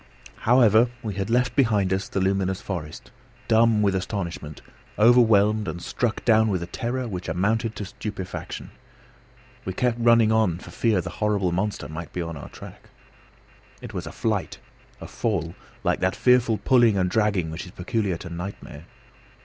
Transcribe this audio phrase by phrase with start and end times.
[0.49, 3.11] However, we had left behind us the luminous forest,
[3.47, 4.59] dumb with astonishment,
[4.97, 8.71] overwhelmed and struck down with a terror which amounted to stupefaction.
[9.63, 12.89] We kept running on for fear the horrible monster might be on our track.
[13.79, 14.57] It was a flight,
[14.99, 15.53] a fall,
[15.83, 18.85] like that fearful pulling and dragging which is peculiar to nightmare.